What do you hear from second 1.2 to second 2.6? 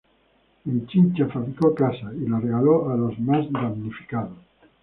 fabricó casas y las